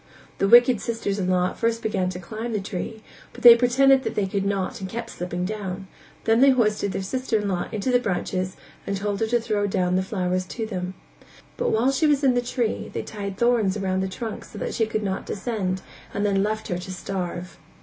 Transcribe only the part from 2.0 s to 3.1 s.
to climb the tree,